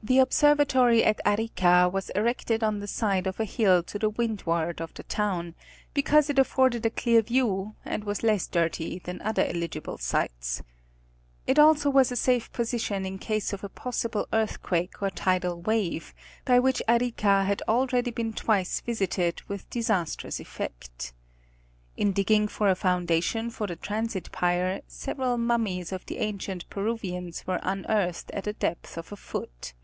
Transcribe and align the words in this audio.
The 0.00 0.20
observatory 0.20 1.04
at 1.04 1.20
Arica 1.26 1.86
was 1.92 2.08
erected 2.10 2.64
on 2.64 2.80
the 2.80 2.86
side 2.86 3.26
of 3.26 3.38
a 3.38 3.44
hill 3.44 3.82
to 3.82 3.98
the 3.98 4.08
windward 4.08 4.80
of 4.80 4.94
the 4.94 5.02
town, 5.02 5.54
because 5.92 6.30
it 6.30 6.38
afforded 6.38 6.86
a 6.86 6.90
clear 6.90 7.20
view, 7.20 7.74
and 7.84 8.04
was 8.04 8.22
less 8.22 8.46
dirty 8.46 9.00
than 9.00 9.20
other 9.20 9.44
eligible 9.44 9.98
sites. 9.98 10.62
It 11.46 11.58
also 11.58 11.90
was 11.90 12.10
a 12.10 12.16
safe 12.16 12.50
position 12.52 13.04
in 13.04 13.18
case 13.18 13.52
of 13.52 13.62
a 13.62 13.68
possible 13.68 14.26
earthquake 14.32 15.02
or 15.02 15.10
tidal 15.10 15.60
wave, 15.60 16.14
by 16.46 16.58
which 16.58 16.80
Arica 16.88 17.44
had 17.44 17.60
already 17.68 18.10
been 18.10 18.32
twice 18.32 18.80
visited 18.80 19.42
with 19.46 19.68
disastrous 19.68 20.40
effect.. 20.40 21.12
In 21.98 22.12
digging 22.12 22.48
for 22.48 22.70
a 22.70 22.74
foundation 22.74 23.50
for 23.50 23.66
the 23.66 23.76
transit 23.76 24.32
pier, 24.32 24.80
several 24.86 25.36
mummies 25.36 25.92
of 25.92 26.06
the 26.06 26.16
ancient 26.16 26.70
Peruvians 26.70 27.46
were 27.46 27.60
unearthed 27.62 28.30
at 28.30 28.46
a 28.46 28.54
depth 28.54 28.96
of 28.96 29.12
a 29.12 29.16
foot. 29.16 29.74